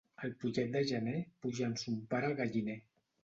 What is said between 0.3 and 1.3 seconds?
pollet de gener